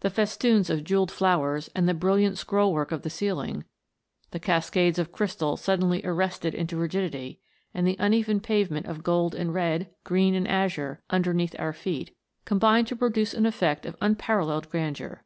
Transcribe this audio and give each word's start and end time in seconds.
The 0.00 0.08
festoons 0.08 0.70
of 0.70 0.84
jewelled 0.84 1.10
flowers, 1.10 1.68
and 1.76 1.86
the 1.86 1.92
brilliant 1.92 2.38
scroll 2.38 2.72
work 2.72 2.92
of 2.92 3.02
the 3.02 3.10
ceiling; 3.10 3.64
the 4.30 4.40
cascades 4.40 4.98
of 4.98 5.12
crystal 5.12 5.58
suddenly 5.58 6.00
arrested 6.02 6.54
into 6.54 6.78
rigidity, 6.78 7.40
and 7.74 7.86
the 7.86 7.96
uneven 7.98 8.40
pavement 8.40 8.86
of 8.86 9.02
gold 9.02 9.34
and 9.34 9.52
red, 9.52 9.90
green 10.02 10.34
and 10.34 10.48
azure, 10.48 11.02
under 11.10 11.34
neath 11.34 11.54
our 11.58 11.74
feet, 11.74 12.16
combine 12.46 12.86
to 12.86 12.96
produce 12.96 13.34
an 13.34 13.44
effect 13.44 13.84
of 13.84 13.96
un 14.00 14.14
paralleled 14.14 14.70
grandeur. 14.70 15.24